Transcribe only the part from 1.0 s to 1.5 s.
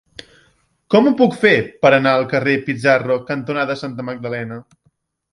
ho puc